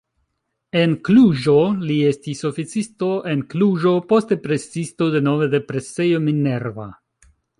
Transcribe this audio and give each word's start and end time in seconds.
En 0.79 0.93
Kluĵo 1.09 1.53
li 1.89 1.97
estis 2.11 2.41
oficisto 2.49 3.11
en 3.35 3.43
Kluĵo, 3.53 3.93
poste 4.13 4.39
presisto 4.47 5.11
denove 5.19 5.51
de 5.55 5.63
presejo 5.71 6.25
Minerva. 6.31 6.89